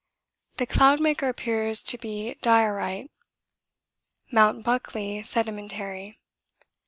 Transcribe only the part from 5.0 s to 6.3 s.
sedimentary.